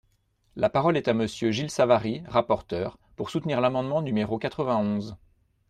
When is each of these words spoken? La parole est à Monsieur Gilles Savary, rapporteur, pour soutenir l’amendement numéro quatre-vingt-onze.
La 0.55 0.71
parole 0.71 0.97
est 0.97 1.09
à 1.09 1.13
Monsieur 1.13 1.51
Gilles 1.51 1.69
Savary, 1.69 2.23
rapporteur, 2.25 2.97
pour 3.15 3.29
soutenir 3.29 3.61
l’amendement 3.61 4.01
numéro 4.01 4.39
quatre-vingt-onze. 4.39 5.15